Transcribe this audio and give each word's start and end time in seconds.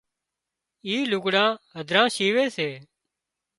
اِي 0.85 0.95
لُگھڙان 1.11 1.51
هڌران 1.77 2.07
شيوي 2.15 2.45
سي 2.55 2.69